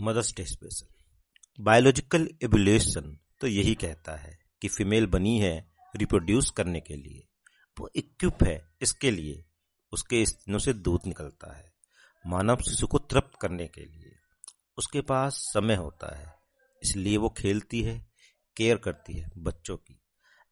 [0.00, 0.86] Mother's day special
[1.60, 7.28] biological evolution तो यही कहता है कि फीमेल बनी है रिप्रोड्यूस करने के लिए।
[7.80, 9.44] वो इक्विप है इसके लिए।
[9.92, 11.72] उसके स्तनों से दूध निकलता है।
[12.26, 14.12] मानव शिशु को तृप्त करने के लिए।
[14.78, 16.38] उसके पास समय होता है।
[16.82, 18.06] इसलिए वो खेलती है
[18.56, 20.00] केयर करती है बच्चों की।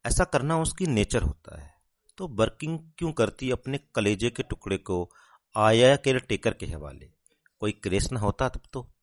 [0.05, 1.73] ऐसा करना उसकी नेचर होता है।
[2.17, 5.11] तो वर्किंग क्यों करती अपने कलेजे के टुकड़े को
[5.57, 7.11] आया केयर टेकर के हवाले?
[7.59, 8.93] कोई क्रेस ना होता तब तो?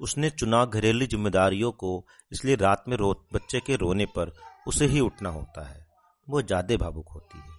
[0.00, 4.32] उसने चुना घरेलू जिम्मेदारियों को, इसलिए रात में रो, बच्चे के रोने पर
[4.66, 5.86] उसे ही उठना होता है।
[6.28, 7.52] वो ज़्यादा भावुक होती है।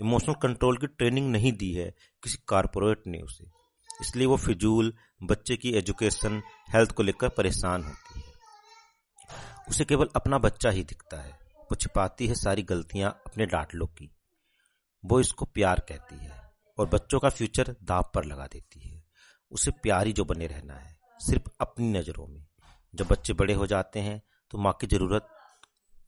[0.00, 3.44] इमोशनल कंट्रोल की ट्रेनिंग नहीं दी है किसी कारपोरेट ने उसे।
[4.00, 8.26] इसलिए वो फिजूल, बच्चे की एजुकेशन, हेल्थ को लेकर परेशान होती है।
[9.68, 14.10] उसे केवल अपना बच्चा ही दिखता है। वो छिपाती है सारी गलतियाँ अपने डांटलों की।
[15.04, 16.40] वो इसको प्यार कहती है
[16.78, 19.02] और बच्चों का फ्यूचर दाव पर लगा देती है।
[19.52, 22.46] उसे प्यारी जो बने रहना है। सिर्फ़ अपनी नज़रों में।
[22.94, 25.28] जब बच्चे बड़े हो जाते हैं तो माँ की ज़रूरत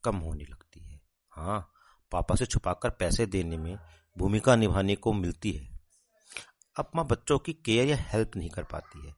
[0.05, 1.73] कम होने लगती है। हाँ
[2.13, 3.79] पापा से छुपाकर पैसे देने में
[4.19, 5.81] भूमिका निभाने को मिलती है।
[6.79, 9.15] अब माँ बच्चों की केयर या हेल्प नहीं कर पाती है।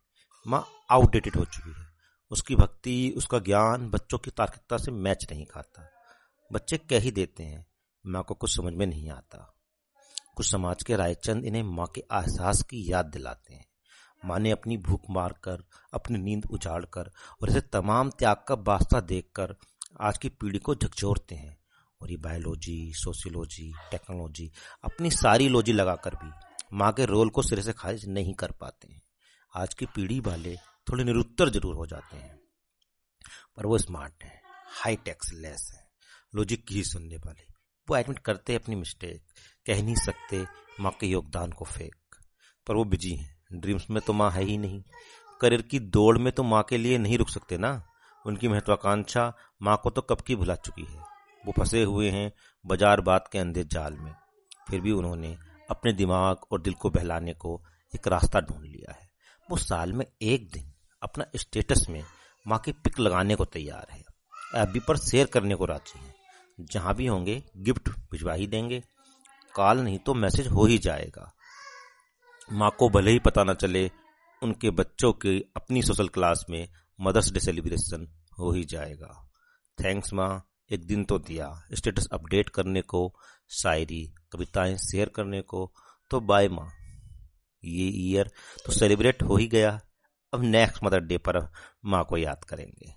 [0.46, 1.86] माँ आउटडेटेड हो चुकी है।
[2.30, 5.90] उसकी भक्ति, उसका ज्ञान बच्चों की तार्किकता से मैच नहीं खाता।
[6.52, 7.66] बच्चे कह ही देते हैं,
[8.06, 9.58] माँ को कुछ समझ में नहीं आता।
[10.36, 13.71] कुछ समाज के रायचंद इन्हें माँ के एहसास की याद दिलाते हैं।
[14.24, 17.10] माँ ने अपनी भूख मार कर अपनी नींद उजाड़ कर
[17.42, 19.54] और इसे तमाम त्याग का वास्ता देख कर
[20.00, 21.56] आज की पीढ़ी को झकझोरते हैं।
[22.00, 24.50] और ये बायोलॉजी, सोशियोलॉजी, टेक्नोलॉजी,
[24.84, 26.30] अपनी सारी लॉजी लगाकर भी
[26.76, 29.02] माँ के रोल को सिरे से खारिज नहीं कर पाते हैं।
[29.52, 32.38] आज की पीढ़ी वाले थोड़े निरुत्तर ज़रूर हो जाते हैं।
[33.56, 34.40] पर वो स्मार्ट है
[34.74, 35.86] हाई टेक्स लेस है।
[36.34, 37.46] लॉजिक की ही सुनने वाले,
[37.88, 39.22] वो एडमिट करते हैं अपनी मिस्टेक
[39.66, 40.44] कह नहीं सकते
[40.80, 42.16] माँ के योगदान को फेक
[42.66, 44.82] पर वो बिज़ी हैं। ड्रीम्स में तो माँ है ही नहीं।
[45.40, 47.70] करियर की दौड़ में तो माँ के लिए नहीं रुक सकते ना।
[48.24, 51.00] उनकी महत्वाकांक्षा माँ को तो कब की भुला चुकी है।
[51.44, 52.30] वो फंसे हुए हैं
[52.64, 54.12] बाज़ार बात के अंधे जाल में।
[54.68, 55.36] फिर भी उन्होंने
[55.70, 57.60] अपने दिमाग और दिल को बहलाने को
[57.92, 59.10] एक रास्ता ढूंढ लिया है।
[59.48, 62.02] वो साल में एक दिन अपना स्टेटस में
[62.46, 64.02] माँ की पिक लगाने को तैयार है।
[64.56, 68.82] एफबी पर शेयर करने को राज़ी है। जहाँ भी होंगे गिफ्ट भिजवा ही देंगे।
[69.54, 71.32] कॉल नहीं तो मैसेज हो ही जाएगा।
[72.52, 73.90] माँ को भले ही पता ना चले,
[74.42, 76.68] उनके बच्चों की अपनी सोशल क्लास में
[77.00, 79.30] मदर्स डे सेलिब्रेशन हो ही जाएगा।
[79.84, 83.14] थैंक्स माँ। एक दिन तो दिया। स्टेटस अपडेट करने को,
[83.50, 85.72] शायरी, कविताएँ शेयर करने को।
[86.10, 86.70] तो बाय माँ।
[87.64, 88.30] ये ईयर
[88.66, 89.80] तो सेलिब्रेट हो ही गया।
[90.34, 91.52] अब नेक्स्ट मदर डे पर
[91.84, 92.94] माँ को याद करेंगे।